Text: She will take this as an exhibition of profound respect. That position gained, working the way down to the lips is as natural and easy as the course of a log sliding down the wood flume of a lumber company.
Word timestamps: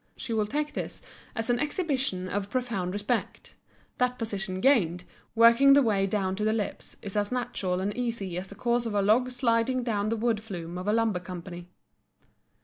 She 0.17 0.33
will 0.33 0.47
take 0.47 0.73
this 0.73 1.03
as 1.35 1.51
an 1.51 1.59
exhibition 1.59 2.27
of 2.27 2.49
profound 2.49 2.91
respect. 2.91 3.53
That 3.99 4.17
position 4.17 4.59
gained, 4.59 5.03
working 5.35 5.73
the 5.73 5.83
way 5.83 6.07
down 6.07 6.35
to 6.37 6.43
the 6.43 6.51
lips 6.53 6.95
is 7.03 7.15
as 7.15 7.31
natural 7.31 7.79
and 7.81 7.95
easy 7.95 8.35
as 8.39 8.47
the 8.47 8.55
course 8.55 8.87
of 8.87 8.95
a 8.95 9.01
log 9.03 9.29
sliding 9.29 9.83
down 9.83 10.09
the 10.09 10.17
wood 10.17 10.41
flume 10.41 10.79
of 10.79 10.87
a 10.87 10.91
lumber 10.91 11.19
company. 11.19 11.67